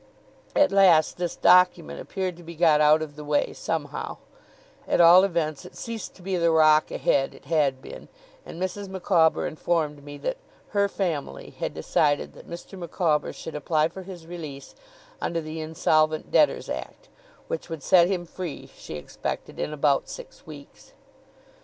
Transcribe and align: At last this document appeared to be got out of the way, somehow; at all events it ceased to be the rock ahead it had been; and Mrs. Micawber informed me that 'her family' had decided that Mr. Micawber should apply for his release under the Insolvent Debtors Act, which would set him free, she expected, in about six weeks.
At 0.55 0.71
last 0.71 1.17
this 1.17 1.35
document 1.35 1.99
appeared 2.01 2.35
to 2.37 2.41
be 2.41 2.55
got 2.55 2.81
out 2.81 3.03
of 3.03 3.15
the 3.15 3.23
way, 3.23 3.53
somehow; 3.53 4.17
at 4.87 4.99
all 4.99 5.23
events 5.23 5.63
it 5.63 5.75
ceased 5.75 6.15
to 6.15 6.23
be 6.23 6.37
the 6.37 6.49
rock 6.49 6.89
ahead 6.89 7.35
it 7.35 7.45
had 7.45 7.83
been; 7.83 8.07
and 8.43 8.59
Mrs. 8.59 8.87
Micawber 8.87 9.45
informed 9.45 10.03
me 10.03 10.17
that 10.17 10.37
'her 10.69 10.87
family' 10.89 11.51
had 11.51 11.75
decided 11.75 12.33
that 12.33 12.49
Mr. 12.49 12.79
Micawber 12.79 13.31
should 13.31 13.53
apply 13.53 13.89
for 13.89 14.01
his 14.01 14.25
release 14.25 14.73
under 15.21 15.39
the 15.39 15.61
Insolvent 15.61 16.31
Debtors 16.31 16.67
Act, 16.67 17.07
which 17.47 17.69
would 17.69 17.83
set 17.83 18.07
him 18.07 18.25
free, 18.25 18.71
she 18.75 18.95
expected, 18.95 19.59
in 19.59 19.71
about 19.71 20.09
six 20.09 20.47
weeks. 20.47 20.93